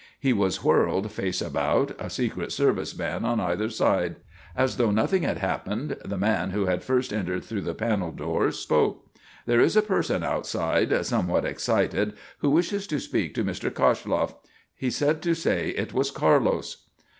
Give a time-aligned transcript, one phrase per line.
[0.19, 4.15] He was whirled face about, a secret service man on either side.
[4.55, 8.49] As though nothing had happened, the man who had first entered through the panel door
[8.51, 9.05] spoke:
[9.45, 13.69] "There is a person outside somewhat excited who wishes to speak to Mr.
[13.71, 14.33] Koshloff.
[14.73, 16.77] He said to say it was Carlos."